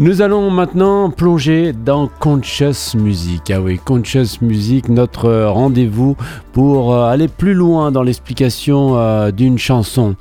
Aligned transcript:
Nous 0.00 0.22
allons 0.22 0.48
maintenant 0.52 1.10
plonger 1.10 1.72
dans 1.72 2.06
Conscious 2.06 2.94
Music. 2.96 3.50
Ah 3.52 3.60
oui, 3.60 3.80
Conscious 3.84 4.38
Music, 4.42 4.88
notre 4.88 5.46
rendez-vous 5.46 6.16
pour 6.52 6.94
euh, 6.94 7.06
aller 7.06 7.26
plus 7.26 7.52
loin 7.52 7.90
dans 7.90 8.04
l'explication 8.04 8.96
euh, 8.96 9.32
d'une 9.32 9.58
chanson. 9.58 10.14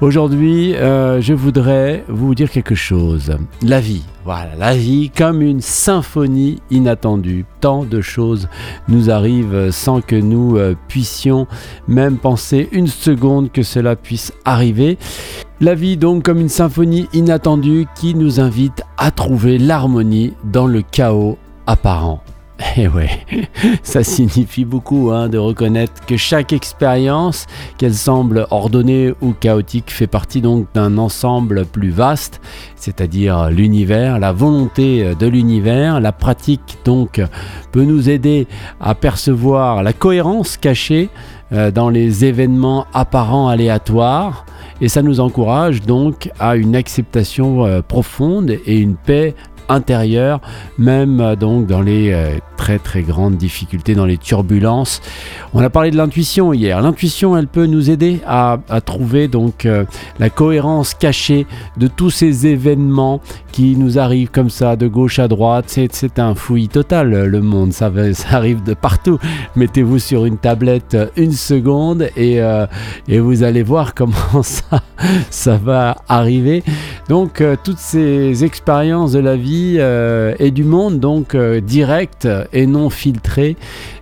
Aujourd'hui, 0.00 0.74
euh, 0.76 1.20
je 1.20 1.34
voudrais 1.34 2.04
vous 2.08 2.34
dire 2.34 2.50
quelque 2.50 2.74
chose. 2.74 3.36
La 3.60 3.80
vie, 3.80 4.02
voilà, 4.28 4.56
la 4.58 4.76
vie 4.76 5.08
comme 5.08 5.40
une 5.40 5.62
symphonie 5.62 6.60
inattendue. 6.70 7.46
Tant 7.60 7.84
de 7.84 8.02
choses 8.02 8.46
nous 8.86 9.08
arrivent 9.08 9.70
sans 9.70 10.02
que 10.02 10.16
nous 10.16 10.58
puissions 10.86 11.46
même 11.86 12.18
penser 12.18 12.68
une 12.72 12.88
seconde 12.88 13.50
que 13.50 13.62
cela 13.62 13.96
puisse 13.96 14.34
arriver. 14.44 14.98
La 15.62 15.74
vie 15.74 15.96
donc 15.96 16.24
comme 16.24 16.40
une 16.40 16.50
symphonie 16.50 17.08
inattendue 17.14 17.86
qui 17.94 18.14
nous 18.14 18.38
invite 18.38 18.82
à 18.98 19.10
trouver 19.10 19.56
l'harmonie 19.56 20.34
dans 20.44 20.66
le 20.66 20.82
chaos 20.82 21.38
apparent. 21.66 22.22
Et 22.76 22.82
eh 22.82 22.88
ouais, 22.88 23.10
ça 23.82 24.02
signifie 24.02 24.64
beaucoup 24.64 25.10
hein, 25.12 25.28
de 25.28 25.38
reconnaître 25.38 26.04
que 26.06 26.16
chaque 26.16 26.52
expérience, 26.52 27.46
qu'elle 27.76 27.94
semble 27.94 28.46
ordonnée 28.50 29.14
ou 29.20 29.32
chaotique, 29.32 29.92
fait 29.92 30.08
partie 30.08 30.40
donc 30.40 30.66
d'un 30.74 30.98
ensemble 30.98 31.66
plus 31.66 31.90
vaste, 31.90 32.40
c'est-à-dire 32.74 33.48
l'univers, 33.50 34.18
la 34.18 34.32
volonté 34.32 35.14
de 35.14 35.26
l'univers. 35.28 36.00
La 36.00 36.12
pratique 36.12 36.78
donc 36.84 37.22
peut 37.70 37.84
nous 37.84 38.10
aider 38.10 38.48
à 38.80 38.94
percevoir 38.96 39.82
la 39.84 39.92
cohérence 39.92 40.56
cachée 40.56 41.10
euh, 41.52 41.70
dans 41.70 41.88
les 41.88 42.24
événements 42.24 42.86
apparents 42.92 43.48
aléatoires 43.48 44.44
et 44.82 44.88
ça 44.88 45.00
nous 45.00 45.18
encourage 45.18 45.80
donc 45.80 46.30
à 46.38 46.56
une 46.56 46.76
acceptation 46.76 47.64
euh, 47.64 47.80
profonde 47.80 48.50
et 48.50 48.76
une 48.76 48.96
paix 48.96 49.34
intérieure, 49.68 50.40
même 50.78 51.20
euh, 51.20 51.36
donc 51.36 51.66
dans 51.66 51.82
les 51.82 52.38
très 52.58 52.78
très 52.78 53.02
grandes 53.02 53.36
difficultés, 53.36 53.94
dans 53.94 54.04
les 54.04 54.18
turbulences. 54.18 55.00
On 55.54 55.62
a 55.62 55.70
parlé 55.70 55.90
de 55.90 55.96
l'intuition 55.96 56.52
hier. 56.52 56.82
L'intuition, 56.82 57.36
elle 57.36 57.46
peut 57.46 57.66
nous 57.66 57.88
aider 57.88 58.20
à, 58.26 58.58
trouver 58.84 59.28
donc 59.28 59.64
euh, 59.64 59.84
la 60.18 60.28
cohérence 60.28 60.92
cachée 60.92 61.46
de 61.76 61.86
tous 61.86 62.10
ces 62.10 62.46
événements 62.46 63.20
qui 63.52 63.76
nous 63.76 63.98
arrivent 63.98 64.30
comme 64.30 64.50
ça 64.50 64.76
de 64.76 64.88
gauche 64.88 65.18
à 65.18 65.28
droite. 65.28 65.64
C'est 65.68 66.18
un 66.18 66.34
fouillis 66.34 66.68
total 66.68 67.10
le 67.10 67.40
monde, 67.40 67.72
ça, 67.72 67.90
arrive 68.30 68.62
de 68.62 68.74
partout. 68.74 69.18
Mettez-vous 69.56 69.98
sur 69.98 70.26
une 70.26 70.36
tablette 70.36 70.96
une 71.16 71.32
seconde 71.32 72.08
et, 72.16 72.40
euh, 72.40 72.66
et 73.06 73.20
vous 73.20 73.44
allez 73.44 73.62
voir 73.62 73.94
comment 73.94 74.42
ça, 75.30 75.56
va 75.56 75.96
arriver. 76.08 76.62
Donc 77.08 77.40
euh, 77.40 77.56
toutes 77.62 77.78
ces 77.78 78.44
expériences 78.44 79.12
de 79.12 79.20
la 79.20 79.36
vie 79.36 79.57
et 79.78 80.50
du 80.50 80.64
monde 80.64 81.00
donc 81.00 81.36
direct 81.36 82.28
et 82.52 82.66
non 82.66 82.90
filtré, 82.90 83.56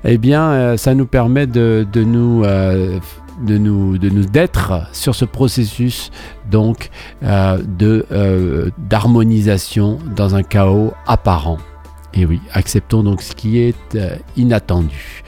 eh 0.05 0.19
bien, 0.19 0.51
euh, 0.51 0.77
ça 0.77 0.95
nous 0.95 1.07
permet 1.07 1.47
de, 1.47 1.87
nous 1.95 2.45
euh, 2.45 2.99
de 3.43 3.59
nous 3.59 3.99
de 3.99 4.09
nous 4.09 4.25
d'être 4.25 4.89
sur 4.93 5.15
ce 5.15 5.25
processus 5.25 6.11
donc 6.51 6.91
euh, 7.23 7.59
de 7.79 8.73
d'harmonisation 8.79 9.99
dans 10.15 10.34
un 10.34 10.43
chaos 10.43 10.93
apparent. 11.07 11.59
Et 12.15 12.25
oui, 12.25 12.41
acceptons 12.53 13.03
donc 13.03 13.21
ce 13.21 13.34
qui 13.34 13.59
est 13.59 13.99
inattendu. 14.37 15.23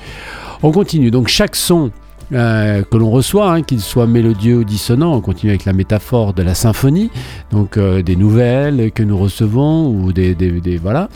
On 0.62 0.73
continue. 0.73 1.11
Donc 1.11 1.29
chaque 1.29 1.55
son 1.55 1.91
euh, 2.33 2.83
que 2.83 2.97
l'on 2.97 3.11
reçoit, 3.11 3.53
hein, 3.53 3.62
qu'il 3.62 3.81
soit 3.81 4.07
mélodieux 4.07 4.59
ou 4.59 4.65
dissonant. 4.65 5.15
On 5.15 5.21
continue 5.21 5.51
avec 5.51 5.65
la 5.65 5.73
métaphore 5.73 6.34
de 6.34 6.43
la 6.43 6.55
symphonie, 6.55 7.11
donc 7.51 7.77
euh, 7.77 8.03
des 8.03 8.17
nouvelles 8.17 8.93
que 8.93 9.03
nous 9.03 9.17
recevons 9.17 9.89
ou 9.89 10.12
des, 10.12 10.37
voilà. 10.83 11.09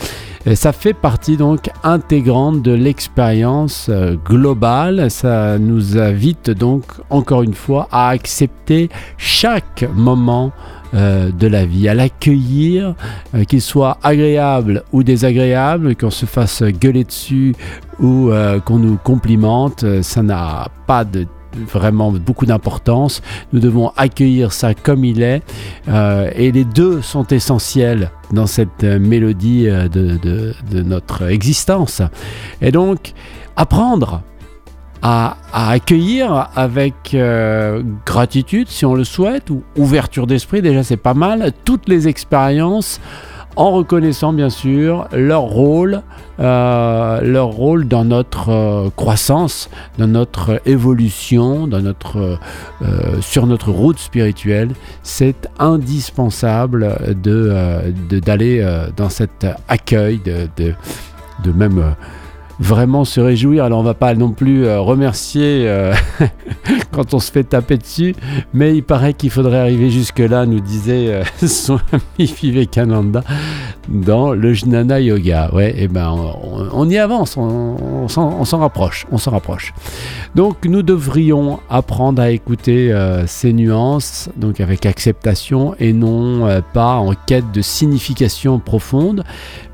ça 0.55 0.72
fait 0.72 0.94
partie 0.94 1.36
donc 1.36 1.70
intégrante 1.83 2.62
de 2.62 2.72
l'expérience 2.72 3.88
euh, 3.90 4.16
globale. 4.24 5.10
Ça 5.10 5.58
nous 5.58 5.98
invite 5.98 6.50
donc 6.50 6.84
encore 7.11 7.42
une 7.42 7.55
fois 7.55 7.89
à 7.92 8.08
accepter 8.08 8.89
chaque 9.18 9.84
moment 9.94 10.52
de 10.92 11.47
la 11.47 11.64
vie, 11.64 11.89
à 11.89 11.95
l'accueillir, 11.95 12.95
euh, 13.35 13.45
qu'il 13.45 13.61
soit 13.61 13.98
agréable 14.03 14.85
ou 14.92 15.03
désagréable, 15.03 15.97
qu'on 15.97 16.11
se 16.11 16.27
fasse 16.27 16.63
gueuler 16.63 17.05
dessus 17.05 17.55
ou 17.98 18.30
euh, 18.30 18.61
qu'on 18.61 18.79
nous 18.79 18.97
complimente, 18.97 19.85
ça 20.03 20.23
n'a 20.23 20.69
pas 20.86 21.05
vraiment 21.73 22.13
beaucoup 22.13 22.47
d'importance. 22.47 23.23
Nous 23.53 23.61
devons 23.61 23.92
accueillir 23.97 24.53
ça 24.53 24.75
comme 24.75 25.05
il 25.05 25.23
est. 25.23 25.42
et 26.35 26.51
les 26.51 26.64
deux 26.64 27.03
sont 27.03 27.27
essentiels 27.27 28.11
dans 28.33 28.47
cette 28.47 28.85
mélodie 28.85 29.67
de 29.67 30.83
notre 30.83 31.24
existence. 31.30 32.01
Et 32.63 32.73
donc, 32.73 33.13
apprendre 33.57 34.23
à, 35.02 35.36
accueillir 35.52 36.48
avec 36.55 37.14
euh, 37.14 37.83
gratitude, 38.07 38.68
si 38.68 38.86
on 38.86 38.95
le 38.95 39.05
souhaite, 39.05 39.51
ou 39.51 39.63
ouverture 39.77 40.27
d'esprit, 40.27 40.63
déjà 40.63 40.83
c'est 40.83 40.96
pas 40.96 41.14
mal, 41.14 41.52
toutes 41.64 41.89
les 41.89 42.08
expériences 42.08 43.01
en 43.55 43.73
reconnaissant 43.73 44.33
bien 44.33 44.48
sûr 44.48 45.08
leur 45.12 45.42
rôle, 45.42 46.01
euh, 46.41 47.20
leur 47.20 47.48
rôle 47.48 47.86
dans 47.86 48.05
notre 48.05 48.48
euh, 48.48 48.89
croissance, 48.96 49.68
dans 49.98 50.07
notre 50.07 50.62
évolution, 50.64 51.67
dans 51.67 51.83
notre, 51.83 52.39
sur 53.20 53.46
notre 53.46 53.70
route 53.70 53.98
spirituelle. 53.98 54.70
C'est 55.02 55.51
indispensable 55.58 56.96
de, 57.23 57.92
d'aller 58.11 58.64
dans 58.96 59.11
cet 59.11 59.46
accueil, 59.68 60.20
de, 60.24 60.48
de 61.45 61.52
même 61.52 61.95
vraiment 62.58 63.05
se 63.05 63.20
réjouir. 63.20 63.64
Alors 63.64 63.80
on 63.80 63.85
va 63.85 63.95
pas 63.95 64.14
non 64.14 64.30
plus 64.30 64.67
euh, 64.67 64.80
remercier 64.80 65.64
euh, 65.67 65.95
quand 66.92 67.14
on 67.14 67.18
se 67.18 67.30
fait 67.30 67.45
taper 67.45 67.79
dessus, 67.79 68.14
mais 68.55 68.77
il 68.77 68.83
paraît 68.83 69.14
qu'il 69.14 69.30
faudrait 69.30 69.58
arriver 69.58 69.90
jusque-là, 69.90 70.46
nous 70.46 70.61
disait 70.61 71.08
euh, 71.12 71.24
son 71.46 71.79
ami 71.92 72.27
Vivekananda 72.27 73.23
dans 73.89 74.33
le 74.33 74.52
Jnana 74.52 75.01
Yoga. 75.01 75.51
Ouais, 75.52 75.70
et 75.70 75.85
eh 75.85 75.89
ben 75.89 76.14
on, 76.73 76.89
y 76.89 76.98
avance, 76.98 77.36
on, 77.36 78.07
s'en 78.08 78.58
rapproche, 78.58 79.07
on 79.11 79.18
s'en 79.18 79.33
rapproche. 79.33 79.74
Donc 80.35 80.64
nous 80.64 80.83
devrions 80.83 81.58
apprendre 81.68 82.23
à 82.23 82.30
écouter 82.30 82.95
ces 83.27 83.52
nuances, 83.52 84.29
donc 84.36 84.61
avec 84.61 84.86
acceptation 84.86 85.74
et 85.80 85.92
non 85.92 86.62
pas 86.73 86.95
en 86.95 87.12
quête 87.27 87.51
de 87.52 87.61
signification 87.61 88.61
profonde, 88.61 89.24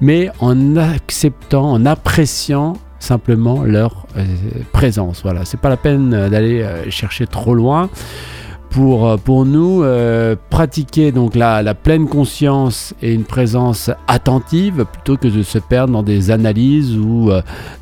mais 0.00 0.30
en 0.40 0.76
acceptant, 0.76 1.70
en 1.70 1.84
appréciant 1.84 2.77
simplement 2.98 3.62
leur 3.62 4.06
euh, 4.16 4.24
présence. 4.72 5.22
Voilà, 5.22 5.44
c'est 5.44 5.60
pas 5.60 5.68
la 5.68 5.76
peine 5.76 6.12
euh, 6.14 6.28
d'aller 6.28 6.62
euh, 6.62 6.90
chercher 6.90 7.26
trop 7.26 7.54
loin. 7.54 7.88
Pour, 8.70 9.46
nous, 9.46 9.82
pratiquer 10.50 11.10
donc 11.10 11.34
la, 11.34 11.62
la, 11.62 11.74
pleine 11.74 12.06
conscience 12.06 12.94
et 13.02 13.12
une 13.12 13.24
présence 13.24 13.90
attentive 14.06 14.84
plutôt 14.92 15.16
que 15.16 15.26
de 15.26 15.42
se 15.42 15.58
perdre 15.58 15.94
dans 15.94 16.02
des 16.02 16.30
analyses 16.30 16.96
ou 16.96 17.30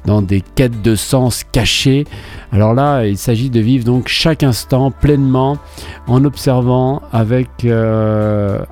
dans 0.06 0.22
des 0.22 0.40
quêtes 0.40 0.80
de 0.80 0.94
sens 0.94 1.42
cachées. 1.50 2.06
Alors 2.52 2.72
là, 2.72 3.04
il 3.04 3.18
s'agit 3.18 3.50
de 3.50 3.60
vivre 3.60 3.84
donc 3.84 4.06
chaque 4.06 4.44
instant 4.44 4.92
pleinement 4.92 5.58
en 6.06 6.24
observant 6.24 7.02
avec 7.12 7.66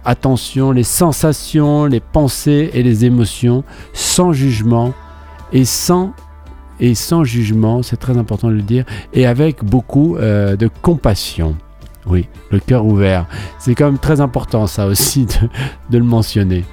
attention 0.04 0.70
les 0.70 0.84
sensations, 0.84 1.84
les 1.84 2.00
pensées 2.00 2.70
et 2.72 2.84
les 2.84 3.04
émotions 3.04 3.64
sans 3.92 4.32
jugement 4.32 4.94
et 5.52 5.64
sans 5.64 6.12
et 6.80 6.94
sans 6.94 7.24
jugement, 7.24 7.82
c'est 7.82 7.96
très 7.96 8.16
important 8.16 8.48
de 8.48 8.54
le 8.54 8.62
dire, 8.62 8.84
et 9.12 9.26
avec 9.26 9.64
beaucoup 9.64 10.16
euh, 10.16 10.56
de 10.56 10.68
compassion. 10.82 11.56
Oui, 12.06 12.28
le 12.50 12.58
cœur 12.58 12.84
ouvert. 12.84 13.26
C'est 13.58 13.74
quand 13.74 13.86
même 13.86 13.98
très 13.98 14.20
important 14.20 14.66
ça 14.66 14.86
aussi 14.86 15.26
de, 15.90 15.98
le 15.98 16.04
mentionner. 16.04 16.64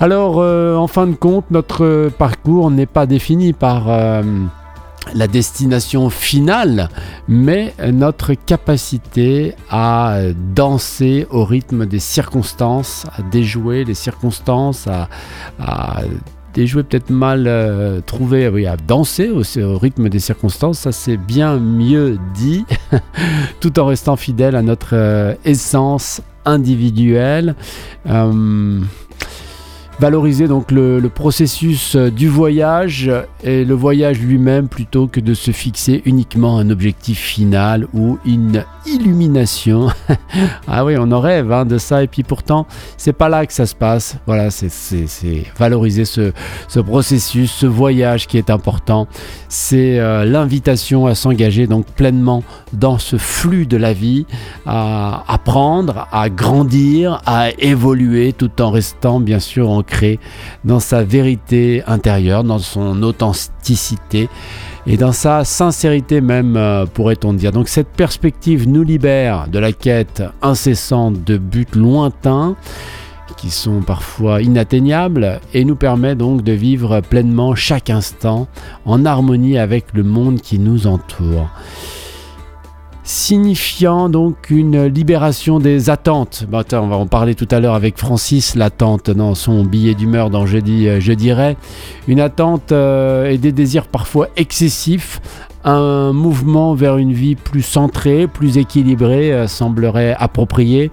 Alors, 0.00 0.36
euh, 0.38 0.76
en 0.76 0.86
fin 0.86 1.06
de 1.06 1.14
compte, 1.14 1.50
notre 1.50 2.10
parcours 2.18 2.70
n'est 2.70 2.86
pas 2.86 3.06
défini 3.06 3.52
par 3.52 3.88
euh, 3.88 4.22
la 5.14 5.26
destination 5.26 6.10
finale, 6.10 6.90
mais 7.26 7.74
notre 7.90 8.34
capacité 8.34 9.54
à 9.70 10.18
danser 10.54 11.26
au 11.30 11.44
rythme 11.44 11.86
des 11.86 11.98
circonstances, 11.98 13.06
à 13.16 13.22
déjouer 13.22 13.84
les 13.84 13.94
circonstances, 13.94 14.86
à, 14.86 15.08
à 15.58 16.02
des 16.58 16.66
jouets 16.66 16.82
peut-être 16.82 17.10
mal 17.10 17.44
euh, 17.46 18.00
trouvés 18.04 18.48
oui, 18.48 18.66
à 18.66 18.76
danser 18.76 19.30
au, 19.30 19.42
au, 19.42 19.78
rythme 19.78 20.08
des 20.08 20.18
circonstances, 20.18 20.80
ça 20.80 20.90
c'est 20.90 21.16
bien 21.16 21.56
mieux 21.56 22.18
dit, 22.34 22.64
tout 23.60 23.78
en 23.78 23.86
restant 23.86 24.16
fidèle 24.16 24.56
à 24.56 24.62
notre 24.62 24.94
euh, 24.94 25.34
essence 25.44 26.20
individuelle. 26.44 27.54
Euh, 28.08 28.80
valoriser 29.98 30.46
donc 30.46 30.70
le, 30.70 31.00
processus 31.08 31.96
euh, 31.96 32.10
du 32.10 32.28
voyage 32.28 33.10
et 33.42 33.64
le 33.64 33.74
voyage 33.74 34.20
lui-même 34.20 34.68
plutôt 34.68 35.06
que 35.06 35.20
de 35.20 35.34
se 35.34 35.50
fixer 35.50 36.02
uniquement 36.04 36.58
un 36.58 36.70
objectif 36.70 37.18
final 37.18 37.88
ou 37.94 38.18
une 38.24 38.64
illumination. 38.86 39.88
ah 40.68 40.84
oui, 40.84 40.94
on 40.98 41.10
en 41.10 41.20
rêve 41.20 41.50
hein, 41.50 41.64
de 41.64 41.78
ça 41.78 42.02
et 42.02 42.06
puis 42.06 42.22
pourtant 42.22 42.66
c'est 42.96 43.12
pas 43.12 43.28
là 43.28 43.46
que 43.46 43.52
ça 43.52 43.66
se 43.66 43.74
passe. 43.74 44.16
Voilà, 44.26 44.50
c'est 44.50 44.68
valoriser 45.58 46.04
ce, 46.04 46.32
ce, 46.68 46.80
processus, 46.80 47.50
ce 47.50 47.66
voyage 47.66 48.26
qui 48.26 48.38
est 48.38 48.50
important. 48.50 49.08
C'est 49.48 49.98
euh, 49.98 50.24
l'invitation 50.24 51.06
à 51.06 51.14
s'engager 51.14 51.66
donc 51.66 51.86
pleinement 51.86 52.42
dans 52.72 52.98
ce 52.98 53.16
flux 53.16 53.66
de 53.66 53.76
la 53.76 53.92
vie, 53.92 54.26
à 54.66 55.24
apprendre, 55.26 56.06
à 56.12 56.28
grandir, 56.28 57.22
à 57.26 57.50
évoluer 57.58 58.32
tout 58.32 58.60
en 58.60 58.70
restant 58.70 59.20
bien 59.20 59.40
sûr 59.40 59.70
en 59.70 59.82
dans 60.64 60.80
sa 60.80 61.02
vérité 61.02 61.82
intérieure, 61.86 62.44
dans 62.44 62.58
son 62.58 63.02
authenticité 63.02 64.28
et 64.86 64.96
dans 64.96 65.12
sa 65.12 65.44
sincérité 65.44 66.20
même, 66.20 66.56
euh, 66.56 66.86
pourrait-on 66.86 67.34
dire. 67.34 67.52
Donc 67.52 67.68
cette 67.68 67.88
perspective 67.88 68.68
nous 68.68 68.82
libère 68.82 69.48
de 69.48 69.58
la 69.58 69.72
quête 69.72 70.22
incessante 70.42 71.24
de 71.24 71.36
buts 71.36 71.66
lointains 71.74 72.56
qui 73.36 73.50
sont 73.50 73.82
parfois 73.82 74.42
inatteignables 74.42 75.40
et 75.54 75.64
nous 75.64 75.76
permet 75.76 76.16
donc 76.16 76.42
de 76.42 76.52
vivre 76.52 77.00
pleinement 77.00 77.54
chaque 77.54 77.90
instant 77.90 78.48
en 78.84 79.04
harmonie 79.04 79.58
avec 79.58 79.86
le 79.94 80.02
monde 80.02 80.40
qui 80.40 80.58
nous 80.58 80.86
entoure 80.86 81.48
signifiant 83.08 84.10
donc 84.10 84.50
une 84.50 84.84
libération 84.84 85.60
des 85.60 85.88
attentes. 85.88 86.44
on 86.52 86.86
va 86.88 86.96
en 86.96 87.06
parler 87.06 87.34
tout 87.34 87.48
à 87.50 87.58
l'heure 87.58 87.74
avec 87.74 87.96
Francis, 87.96 88.54
l'attente 88.54 89.10
dans 89.10 89.34
son 89.34 89.64
billet 89.64 89.94
d'humeur 89.94 90.28
dans 90.28 90.44
Jeudi, 90.44 90.86
euh, 90.86 91.00
je 91.00 91.14
dirais. 91.14 91.56
Une 92.06 92.20
attente 92.20 92.70
euh, 92.70 93.30
et 93.30 93.38
des 93.38 93.50
désirs 93.50 93.86
parfois 93.86 94.28
excessifs, 94.36 95.22
un 95.64 96.12
mouvement 96.12 96.74
vers 96.74 96.98
une 96.98 97.14
vie 97.14 97.34
plus 97.34 97.62
centrée, 97.62 98.26
plus 98.26 98.58
équilibrée 98.58 99.32
euh, 99.32 99.46
semblerait 99.46 100.14
approprié. 100.18 100.90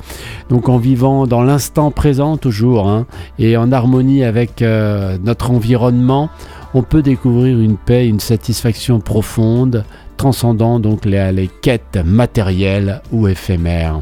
Donc 0.48 0.70
en 0.70 0.78
vivant 0.78 1.28
dans 1.28 1.44
l'instant 1.44 1.92
présent 1.92 2.38
toujours 2.38 2.88
hein, 2.88 3.08
et 3.40 3.58
en 3.58 3.74
harmonie 3.74 4.24
avec 4.24 4.62
notre 4.62 5.52
environnement, 5.52 6.30
on 6.74 6.82
peut 6.82 7.02
découvrir 7.02 7.60
une 7.60 7.76
paix, 7.76 8.08
une 8.08 8.20
satisfaction 8.22 9.02
profonde, 9.02 9.84
transcendant 10.18 10.80
donc 10.80 11.06
les, 11.06 11.50
quêtes 11.62 11.98
matérielles 12.04 13.02
ou 13.12 13.28
éphémères. 13.28 14.02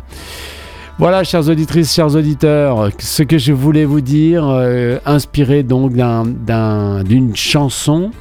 Voilà, 1.00 1.24
chères 1.24 1.50
auditrices, 1.50 1.94
chers 1.94 2.16
auditeurs, 2.16 2.90
ce 3.00 3.24
que 3.24 3.38
je 3.38 3.52
voulais 3.52 3.86
vous 3.86 4.02
dire, 4.02 4.48
euh, 4.48 5.00
inspiré 5.06 5.64
donc 5.64 5.94
d'une 5.94 7.36
chanson 7.36 8.12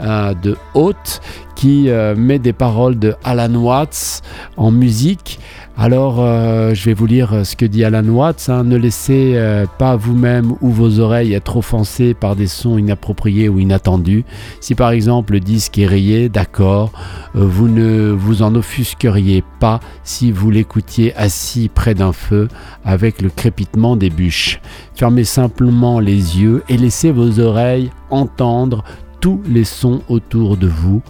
euh, 0.00 0.32
de 0.34 0.56
Haute 0.74 1.20
qui 1.56 1.90
euh, 1.90 2.14
met 2.14 2.38
des 2.38 2.52
paroles 2.52 2.96
de 3.00 3.16
Alan 3.24 3.52
Watts 3.54 4.22
en 4.56 4.70
musique. 4.70 5.40
Alors, 5.80 6.16
euh, 6.18 6.74
je 6.74 6.84
vais 6.86 6.92
vous 6.92 7.06
lire 7.06 7.46
ce 7.46 7.54
que 7.54 7.64
dit 7.64 7.84
Alan 7.84 8.04
Watts. 8.04 8.48
Hein. 8.48 8.64
Ne 8.64 8.76
laissez 8.76 9.34
euh, 9.36 9.64
pas 9.78 9.94
vous-même 9.94 10.54
ou 10.60 10.70
vos 10.70 10.98
oreilles 10.98 11.34
être 11.34 11.56
offensées 11.56 12.14
par 12.14 12.34
des 12.34 12.48
sons 12.48 12.78
inappropriés 12.78 13.48
ou 13.48 13.60
inattendus. 13.60 14.24
Si 14.60 14.74
par 14.74 14.90
exemple 14.90 15.34
le 15.34 15.40
disque 15.40 15.78
est 15.78 15.86
rayé, 15.86 16.28
d'accord, 16.28 16.90
vous 17.34 17.68
ne 17.68 18.10
vous 18.10 18.42
en 18.42 18.56
offusqueriez 18.56 19.44
pas 19.60 19.78
si 20.02 20.32
vous 20.32 20.50
l'écoutiez 20.50 21.14
assis 21.14 21.70
près 21.72 21.94
d'un 21.94 22.12
feu 22.12 22.48
avec 22.84 23.22
le 23.22 23.28
crépitement 23.28 23.94
des 23.94 24.10
bûches. 24.10 24.60
Fermez 24.96 25.22
simplement 25.22 26.00
les 26.00 26.40
yeux 26.40 26.64
et 26.68 26.76
laissez 26.76 27.12
vos 27.12 27.38
oreilles 27.38 27.92
entendre 28.10 28.82
tous 29.20 29.40
les 29.48 29.64
sons 29.64 30.02
autour 30.08 30.56
de 30.56 30.66
vous. 30.66 31.02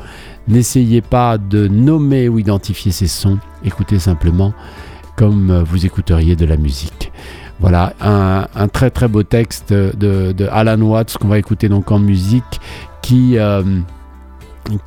N'essayez 0.48 1.02
pas 1.02 1.38
de 1.38 1.68
nommer 1.68 2.28
ou 2.28 2.38
identifier 2.38 2.90
ces 2.90 3.06
sons, 3.06 3.38
écoutez 3.64 3.98
simplement 3.98 4.52
comme 5.16 5.62
vous 5.62 5.84
écouteriez 5.84 6.36
de 6.36 6.46
la 6.46 6.56
musique. 6.56 7.12
Voilà 7.60 7.92
un, 8.00 8.68
très 8.68 8.90
très 8.90 9.08
beau 9.08 9.24
texte 9.24 9.72
de, 9.72 10.48
Alan 10.50 10.80
Watts 10.80 11.18
qu'on 11.18 11.28
va 11.28 11.38
écouter 11.38 11.68
donc 11.68 11.90
en 11.90 11.98
musique 11.98 12.60
qui, 13.02 13.36
euh, 13.36 13.62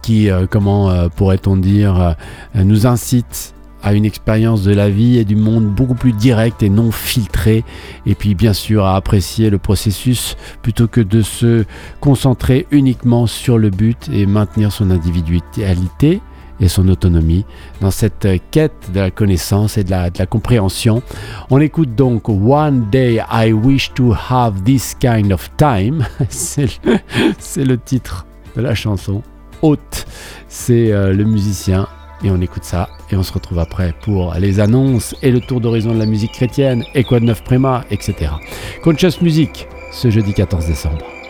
euh, 0.09 0.47
comment 0.49 0.89
euh, 0.89 1.09
pourrait-on 1.09 1.57
dire, 1.57 2.15
nous 2.55 2.87
incite 2.87 3.53
à 3.83 3.93
une 3.93 4.05
expérience 4.05 4.63
de 4.63 4.73
la 4.73 4.89
vie 4.89 5.17
et 5.17 5.25
du 5.25 5.35
monde 5.35 5.65
beaucoup 5.65 5.95
plus 5.95 6.13
directe 6.13 6.63
et 6.63 6.69
non 6.69 6.91
filtrée. 6.91 7.63
Et 8.05 8.15
puis 8.15 8.35
bien 8.35 8.53
sûr 8.53 8.85
à 8.85 8.95
apprécier 8.95 9.49
le 9.49 9.57
processus 9.57 10.35
plutôt 10.61 10.87
que 10.87 11.01
de 11.01 11.21
se 11.21 11.65
concentrer 11.99 12.67
uniquement 12.71 13.27
sur 13.27 13.57
le 13.57 13.69
but 13.69 14.09
et 14.13 14.25
maintenir 14.25 14.71
son 14.71 14.91
individualité 14.91 16.21
et 16.61 16.67
son 16.67 16.87
autonomie 16.87 17.43
dans 17.81 17.91
cette 17.91 18.27
quête 18.51 18.91
de 18.93 18.99
la 18.99 19.11
connaissance 19.11 19.77
et 19.77 19.83
de 19.83 19.89
la, 19.89 20.09
compréhension. 20.27 21.01
On 21.49 21.59
écoute 21.59 21.95
donc 21.95 22.29
One 22.29 22.87
Day 22.91 23.19
I 23.31 23.51
Wish 23.51 23.93
to 23.95 24.13
Have 24.29 24.63
This 24.63 24.95
Kind 24.99 25.33
of 25.33 25.49
Time. 25.57 26.05
c'est 26.29 26.69
le, 27.57 27.77
titre 27.77 28.25
de 28.55 28.61
la 28.61 28.75
chanson. 28.75 29.23
Haute, 29.61 30.05
c'est 30.47 30.91
euh, 30.91 31.13
le 31.13 31.23
musicien 31.23 31.87
et 32.23 32.31
on 32.31 32.41
écoute 32.41 32.63
ça 32.63 32.89
et 33.11 33.15
on 33.15 33.23
se 33.23 33.33
retrouve 33.33 33.59
après 33.59 33.93
pour 34.01 34.33
les 34.35 34.59
annonces 34.59 35.15
et 35.21 35.31
le 35.31 35.39
tour 35.39 35.61
d'horizon 35.61 35.93
de 35.93 35.99
la 35.99 36.05
musique 36.05 36.31
chrétienne 36.31 36.83
et 36.93 37.03
quoi 37.03 37.19
de 37.19 37.25
neuf 37.25 37.43
Prima, 37.43 37.83
etc. 37.91 38.31
Conscious 38.83 39.21
Music 39.21 39.67
ce 39.91 40.09
jeudi 40.09 40.33
14 40.33 40.65
décembre. 40.65 41.20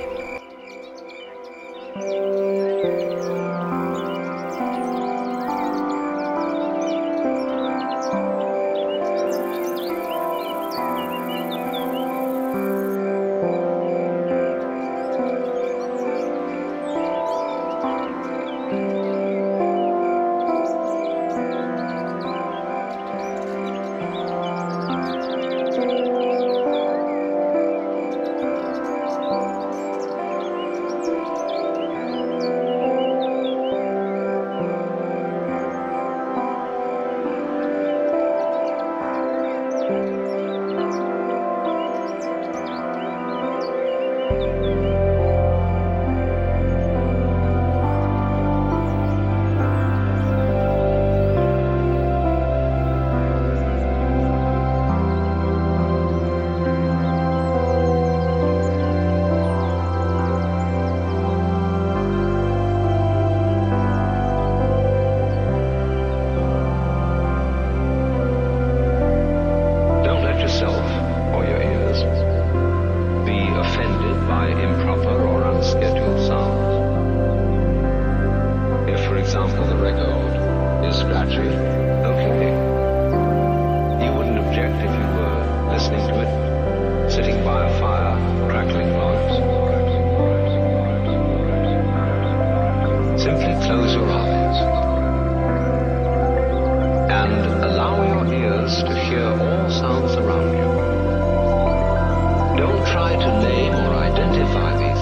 identify 104.31 104.78
these. 104.78 105.02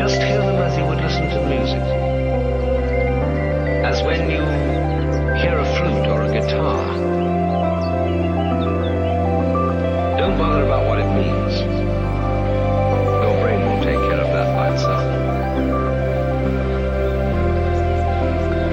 Just 0.00 0.22
hear 0.22 0.38
them 0.38 0.56
as 0.62 0.76
you 0.78 0.84
would 0.86 1.00
listen 1.00 1.28
to 1.28 1.40
music. 1.46 1.82
As 3.84 4.02
when 4.02 4.30
you 4.30 4.42
hear 5.40 5.58
a 5.58 5.64
flute 5.76 6.06
or 6.06 6.22
a 6.22 6.32
guitar. 6.32 6.96
Don't 10.16 10.38
bother 10.38 10.64
about 10.64 10.86
what 10.88 10.98
it 11.00 11.10
means. 11.14 11.60
Your 13.22 13.36
brain 13.42 13.60
will 13.60 13.82
take 13.84 14.00
care 14.08 14.20
of 14.20 14.30
that 14.32 14.48
by 14.56 14.72
itself. 14.72 15.04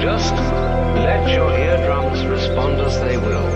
Just 0.02 0.36
let 1.04 1.30
your 1.34 1.52
eardrums 1.52 2.26
respond 2.26 2.80
as 2.80 3.00
they 3.02 3.18
will. 3.18 3.53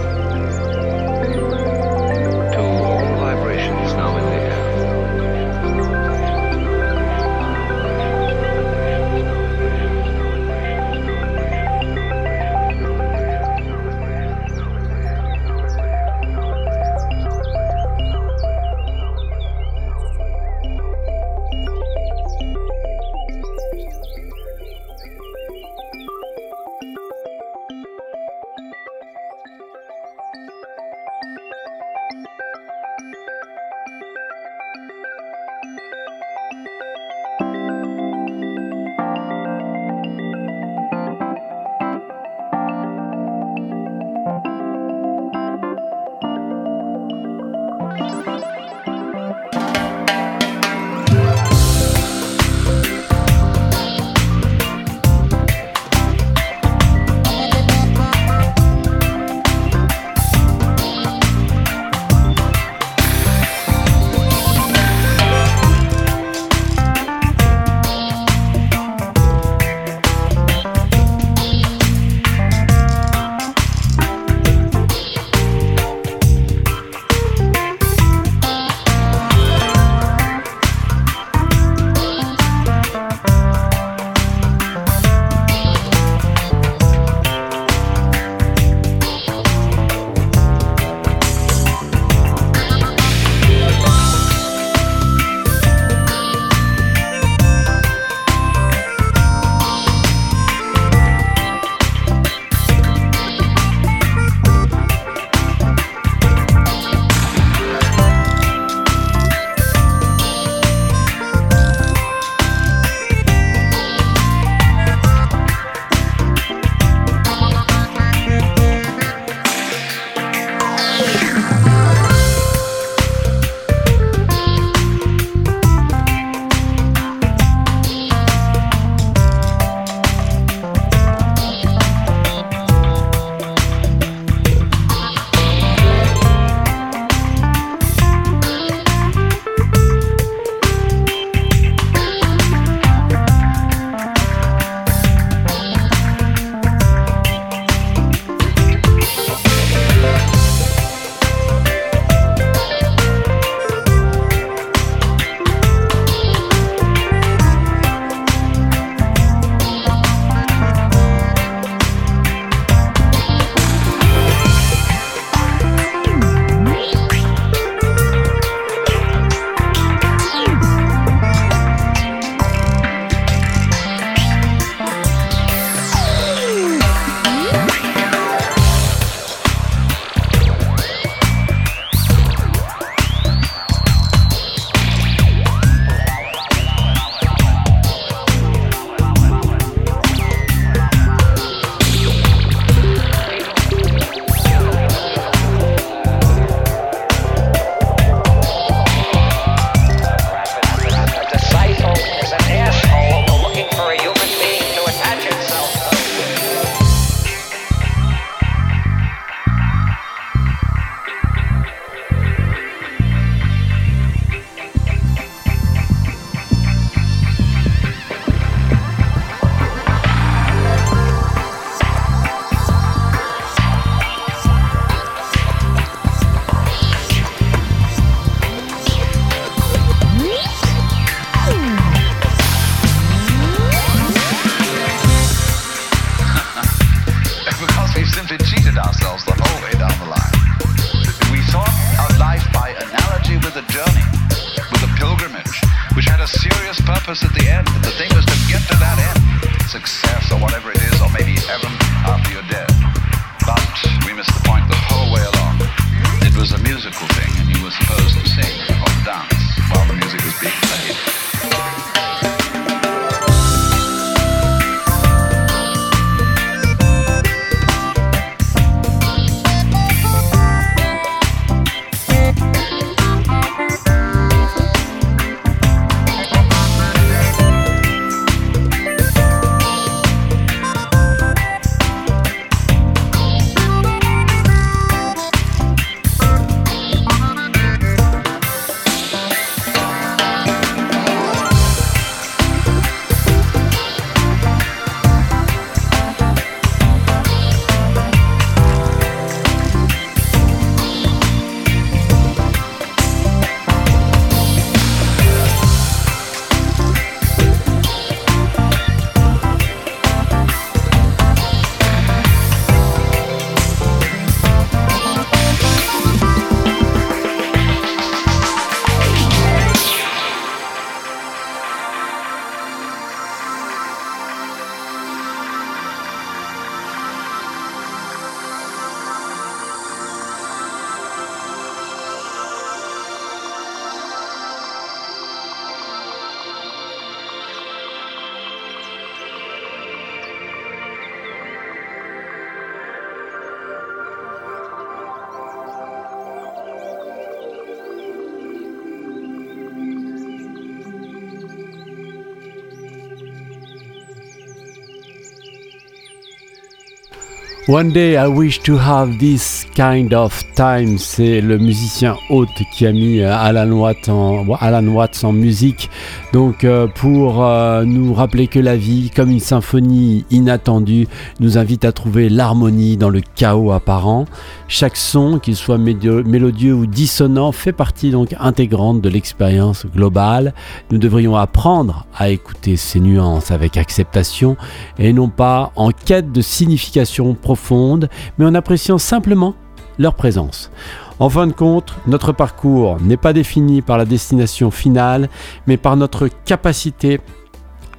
One 357.67 357.91
day 357.91 358.15
I 358.15 358.27
wish 358.27 358.59
to 358.59 358.77
have 358.77 359.19
this 359.19 359.67
kind 359.75 360.13
of 360.13 360.31
time. 360.55 360.97
C'est 360.97 361.41
le 361.41 361.57
musicien 361.57 362.15
hôte 362.29 362.63
qui 362.71 362.88
a 362.88 362.93
mis 362.93 363.19
euh, 363.19 363.36
Alan 363.36 363.69
Watts 363.71 364.07
en, 364.07 364.45
Alan 364.62 364.88
Watts 364.88 365.25
en 365.25 365.33
musique. 365.33 365.89
Donc 366.34 366.65
euh, 366.65 366.88
pour 366.88 367.43
euh, 367.43 367.86
nous 367.86 368.13
rappeler 368.13 368.48
que 368.48 368.60
la 368.60 368.75
vie, 368.75 369.10
comme 369.15 369.29
une 369.29 369.39
symphonie 369.39 370.25
inattendue, 370.29 371.07
nous 371.39 371.57
invite 371.57 371.86
à 371.86 371.93
trouver 371.93 372.27
l'harmonie 372.27 372.98
dans 372.98 373.10
le 373.10 373.22
chaos 373.36 373.72
apparent. 373.72 374.25
Chaque 374.67 374.98
son, 374.98 375.39
qu'il 375.39 375.55
soit 375.55 375.77
mélodieux 375.77 376.74
ou 376.74 376.86
dissonant, 376.86 377.53
fait 377.53 377.72
partie 377.72 378.12
donc 378.12 378.36
intégrante 378.39 379.01
de 379.01 379.10
l'expérience 379.10 379.86
globale. 379.86 380.53
Nous 380.91 380.98
devrions 380.98 381.36
apprendre 381.38 382.05
à 382.15 382.29
écouter 382.29 382.75
ces 382.75 383.00
nuances 383.00 383.51
avec 383.51 383.77
acceptation 383.77 384.57
et 385.00 385.13
non 385.13 385.29
pas 385.29 385.72
en 385.75 385.91
quête 385.91 386.34
de 386.34 386.41
signification 386.41 387.34
profonde 387.36 388.10
mais 388.38 388.46
en 388.46 388.53
appréciant 388.53 388.98
simplement 388.98 389.55
leur 389.98 390.13
présence. 390.13 390.72
En 391.19 391.29
fin 391.29 391.47
de 391.47 391.53
compte, 391.53 391.95
notre 392.05 392.31
parcours 392.31 392.97
n'est 393.01 393.17
pas 393.17 393.33
défini 393.33 393.81
par 393.81 393.97
la 393.97 394.05
destination 394.05 394.69
finale, 394.69 395.29
mais 395.65 395.77
par 395.77 395.97
notre 395.97 396.29
capacité 396.45 397.19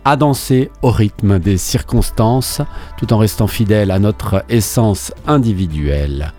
à 0.05 0.17
danser 0.17 0.71
au 0.83 0.91
rythme 0.91 1.39
des 1.39 1.59
circonstances, 1.59 2.63
tout 2.97 3.13
en 3.13 3.19
restant 3.19 3.49
fidèle 3.49 3.91
à 3.91 3.99
notre 3.99 4.45
essence 4.49 5.13
individuelle. 5.27 6.33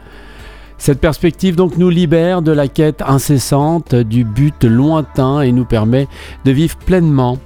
Cette 0.77 1.01
perspective 1.01 1.57
donc 1.57 1.77
nous 1.77 1.89
libère 1.89 2.41
de 2.41 2.53
la 2.53 2.69
quête 2.69 3.01
incessante 3.01 3.93
du 3.93 4.23
but 4.23 4.63
lointain 4.63 5.41
et 5.41 5.51
nous 5.51 5.65
permet 5.65 6.07
de 6.45 6.51
vivre 6.51 6.77
pleinement 6.77 7.37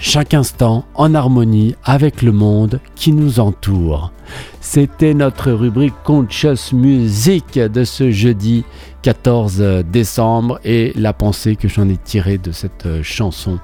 chaque 0.00 0.32
instant 0.32 0.86
en 0.94 1.14
harmonie 1.14 1.74
avec 1.84 2.22
le 2.22 2.32
monde 2.32 2.80
qui 2.96 3.12
nous 3.12 3.38
entoure. 3.38 4.12
C'était 4.60 5.12
notre 5.12 5.52
rubrique 5.52 5.94
Conscious 6.04 6.72
Music 6.72 7.58
de 7.58 7.84
ce 7.84 8.10
jeudi 8.10 8.64
14 9.02 9.84
décembre 9.92 10.58
et 10.64 10.92
la 10.96 11.12
pensée 11.12 11.54
que 11.54 11.68
j'en 11.68 11.88
ai 11.88 11.98
tirée 11.98 12.38
de 12.38 12.50
cette 12.50 12.86
euh, 12.86 13.02
chanson 13.02 13.58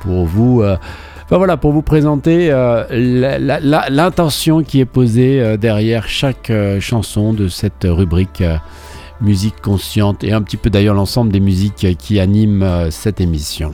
pour 0.00 0.24
vous. 0.24 0.62
Euh, 0.62 0.76
voilà, 1.28 1.56
pour 1.56 1.72
vous 1.72 1.82
présenter 1.82 2.50
euh, 2.50 2.84
l'intention 3.90 4.62
qui 4.62 4.80
est 4.80 4.86
posée 4.86 5.56
derrière 5.56 6.06
chaque 6.06 6.52
chanson 6.78 7.32
de 7.32 7.48
cette 7.48 7.86
rubrique 7.88 8.42
musique 9.22 9.58
consciente 9.62 10.24
et 10.24 10.32
un 10.32 10.42
petit 10.42 10.58
peu 10.58 10.68
d'ailleurs 10.68 10.94
l'ensemble 10.94 11.32
des 11.32 11.40
musiques 11.40 11.96
qui 11.96 12.20
animent 12.20 12.90
cette 12.90 13.22
émission. 13.22 13.72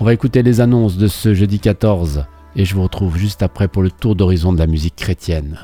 On 0.00 0.04
va 0.04 0.12
écouter 0.12 0.42
les 0.42 0.60
annonces 0.60 0.96
de 0.96 1.08
ce 1.08 1.34
jeudi 1.34 1.60
14 1.60 2.24
et 2.56 2.64
je 2.64 2.74
vous 2.74 2.82
retrouve 2.82 3.16
juste 3.16 3.42
après 3.42 3.68
pour 3.68 3.82
le 3.82 3.90
tour 3.90 4.14
d'horizon 4.14 4.52
de 4.52 4.58
la 4.58 4.66
musique 4.66 4.96
chrétienne. 4.96 5.58